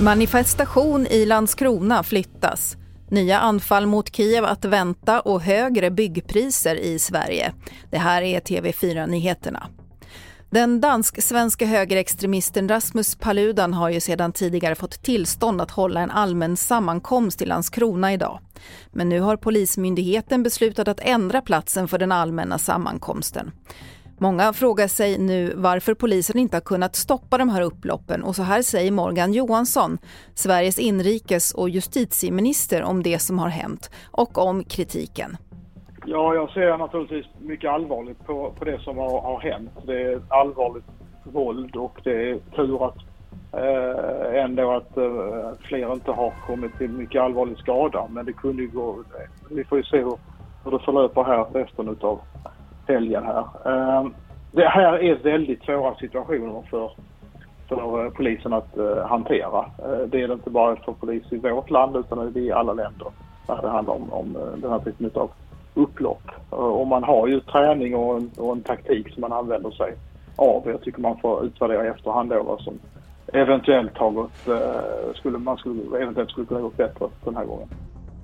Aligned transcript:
Manifestation 0.00 1.06
i 1.06 1.26
Landskrona 1.26 2.02
flyttas. 2.02 2.76
Nya 3.08 3.38
anfall 3.38 3.86
mot 3.86 4.16
Kiev 4.16 4.44
att 4.44 4.64
vänta 4.64 5.20
och 5.20 5.42
högre 5.42 5.90
byggpriser 5.90 6.76
i 6.76 6.98
Sverige. 6.98 7.52
Det 7.90 7.98
här 7.98 8.22
är 8.22 8.40
TV4-nyheterna. 8.40 9.66
Den 10.50 10.80
dansk-svenska 10.80 11.66
högerextremisten 11.66 12.68
Rasmus 12.68 13.14
Paludan 13.14 13.74
har 13.74 13.90
ju 13.90 14.00
sedan 14.00 14.32
tidigare 14.32 14.74
fått 14.74 15.02
tillstånd 15.02 15.60
att 15.60 15.70
hålla 15.70 16.00
en 16.00 16.10
allmän 16.10 16.56
sammankomst 16.56 17.42
i 17.42 17.46
Landskrona 17.46 18.12
idag. 18.12 18.40
Men 18.90 19.08
nu 19.08 19.20
har 19.20 19.36
Polismyndigheten 19.36 20.42
beslutat 20.42 20.88
att 20.88 21.00
ändra 21.00 21.40
platsen 21.40 21.88
för 21.88 21.98
den 21.98 22.12
allmänna 22.12 22.58
sammankomsten. 22.58 23.50
Många 24.22 24.52
frågar 24.52 24.88
sig 24.88 25.18
nu 25.18 25.52
varför 25.56 25.94
polisen 25.94 26.38
inte 26.38 26.56
har 26.56 26.60
kunnat 26.60 26.96
stoppa 26.96 27.38
de 27.38 27.48
här 27.48 27.62
upploppen 27.62 28.22
och 28.22 28.36
så 28.36 28.42
här 28.42 28.62
säger 28.62 28.92
Morgan 28.92 29.32
Johansson, 29.32 29.98
Sveriges 30.34 30.78
inrikes 30.78 31.54
och 31.54 31.68
justitieminister 31.68 32.82
om 32.82 33.02
det 33.02 33.18
som 33.18 33.38
har 33.38 33.48
hänt 33.48 33.90
och 34.10 34.38
om 34.38 34.64
kritiken. 34.64 35.36
Ja, 36.06 36.34
jag 36.34 36.50
ser 36.50 36.78
naturligtvis 36.78 37.26
mycket 37.38 37.70
allvarligt 37.70 38.26
på, 38.26 38.52
på 38.58 38.64
det 38.64 38.78
som 38.78 38.98
har, 38.98 39.20
har 39.20 39.40
hänt. 39.40 39.70
Det 39.86 40.02
är 40.02 40.20
allvarligt 40.28 40.84
våld 41.24 41.76
och 41.76 42.00
det 42.04 42.30
är 42.30 42.38
tur 42.56 42.86
att 42.86 42.98
eh, 43.52 44.44
ändå 44.44 44.72
att 44.72 44.96
eh, 44.96 45.66
fler 45.68 45.92
inte 45.92 46.10
har 46.10 46.32
kommit 46.46 46.78
till 46.78 46.90
mycket 46.90 47.22
allvarlig 47.22 47.58
skada. 47.58 48.06
Men 48.10 48.26
det 48.26 48.32
kunde 48.32 48.62
ju 48.62 48.68
gå... 48.68 49.04
Vi 49.50 49.64
får 49.64 49.78
ju 49.78 49.84
se 49.84 49.96
hur, 49.96 50.18
hur 50.64 50.70
det 50.70 50.84
förlöper 50.84 51.24
här 51.24 51.44
resten 51.52 51.88
utav 51.88 52.20
helgen 52.86 53.24
här. 53.24 53.44
Ehm, 53.64 54.14
det 54.52 54.68
här 54.68 55.02
är 55.02 55.14
väldigt 55.14 55.62
svåra 55.62 55.94
situationer 55.94 56.62
för, 56.70 56.90
för 57.68 58.04
eh, 58.04 58.10
polisen 58.10 58.52
att 58.52 58.78
eh, 58.78 59.06
hantera. 59.06 59.64
Ehm, 59.64 60.10
det 60.10 60.22
är 60.22 60.28
det 60.28 60.34
inte 60.34 60.50
bara 60.50 60.76
för 60.76 60.92
polis 60.92 61.22
i 61.30 61.36
vårt 61.36 61.70
land 61.70 61.96
utan 61.96 62.32
det 62.32 62.40
är 62.40 62.44
i 62.44 62.52
alla 62.52 62.72
länder 62.72 63.06
när 63.48 63.62
det 63.62 63.68
handlar 63.68 63.94
om, 63.94 64.12
om 64.12 64.36
eh, 64.36 64.58
den 64.58 64.70
här 64.70 64.78
typen 64.78 65.10
av 65.14 65.30
upplopp. 65.74 66.30
Och 66.50 66.86
man 66.86 67.04
har 67.04 67.26
ju 67.26 67.40
träning 67.40 67.96
och 67.96 68.16
en, 68.16 68.30
och 68.36 68.52
en 68.52 68.62
taktik 68.62 69.12
som 69.12 69.20
man 69.20 69.32
använder 69.32 69.70
sig 69.70 69.94
av. 70.36 70.62
Jag 70.66 70.82
tycker 70.82 71.00
man 71.00 71.18
får 71.18 71.44
utvärdera 71.44 71.84
i 71.84 71.88
efterhand 71.88 72.30
då 72.30 72.42
vad 72.42 72.60
som 72.60 72.78
eventuellt 73.32 73.98
har 73.98 74.10
gått, 74.10 74.48
skulle, 75.16 75.38
man 75.38 75.56
skulle, 75.56 76.02
eventuellt 76.02 76.30
skulle 76.30 76.46
kunna 76.46 76.60
gått 76.60 76.76
bättre 76.76 77.06
den 77.24 77.36
här 77.36 77.44
gången. 77.44 77.68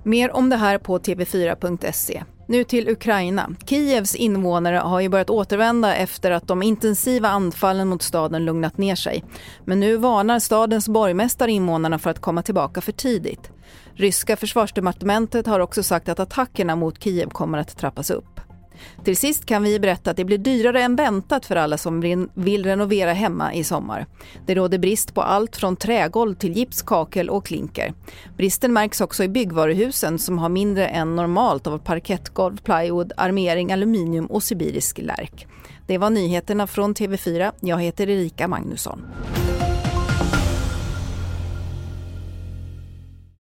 Mer 0.02 0.36
om 0.36 0.50
det 0.50 0.56
här 0.56 0.78
på 0.78 0.98
tv4.se. 0.98 2.22
Nu 2.50 2.64
till 2.64 2.88
Ukraina. 2.88 3.50
Kievs 3.66 4.14
invånare 4.14 4.76
har 4.76 5.00
ju 5.00 5.08
börjat 5.08 5.30
återvända 5.30 5.94
efter 5.96 6.30
att 6.30 6.48
de 6.48 6.62
intensiva 6.62 7.28
anfallen 7.28 7.88
mot 7.88 8.02
staden 8.02 8.44
lugnat 8.44 8.78
ner 8.78 8.94
sig. 8.94 9.24
Men 9.64 9.80
nu 9.80 9.96
varnar 9.96 10.38
stadens 10.38 10.88
borgmästare 10.88 11.50
invånarna 11.50 11.98
för 11.98 12.10
att 12.10 12.20
komma 12.20 12.42
tillbaka 12.42 12.80
för 12.80 12.92
tidigt. 12.92 13.50
Ryska 13.94 14.36
försvarsdepartementet 14.36 15.46
har 15.46 15.60
också 15.60 15.82
sagt 15.82 16.08
att 16.08 16.20
attackerna 16.20 16.76
mot 16.76 17.02
Kiev 17.02 17.28
kommer 17.28 17.58
att 17.58 17.76
trappas 17.76 18.10
upp. 18.10 18.37
Till 19.04 19.16
sist 19.16 19.46
kan 19.46 19.62
vi 19.62 19.80
berätta 19.80 20.10
att 20.10 20.16
det 20.16 20.24
blir 20.24 20.38
dyrare 20.38 20.82
än 20.82 20.96
väntat 20.96 21.46
för 21.46 21.56
alla 21.56 21.78
som 21.78 22.00
vill 22.34 22.64
renovera 22.64 23.12
hemma 23.12 23.54
i 23.54 23.64
sommar. 23.64 24.06
Det 24.46 24.54
råder 24.54 24.78
brist 24.78 25.14
på 25.14 25.22
allt 25.22 25.56
från 25.56 25.76
trägolv 25.76 26.34
till 26.34 26.52
gips, 26.52 26.82
kakel 26.82 27.30
och 27.30 27.46
klinker. 27.46 27.94
Bristen 28.36 28.72
märks 28.72 29.00
också 29.00 29.24
i 29.24 29.28
byggvaruhusen 29.28 30.18
som 30.18 30.38
har 30.38 30.48
mindre 30.48 30.86
än 30.86 31.16
normalt 31.16 31.66
av 31.66 31.78
parkettgolv, 31.78 32.56
plywood, 32.56 33.12
armering, 33.16 33.72
aluminium 33.72 34.26
och 34.26 34.42
sibirisk 34.42 34.98
lärk. 34.98 35.46
Det 35.86 35.98
var 35.98 36.10
nyheterna 36.10 36.66
från 36.66 36.94
TV4. 36.94 37.52
Jag 37.60 37.82
heter 37.82 38.08
Erika 38.08 38.48
Magnusson. 38.48 39.06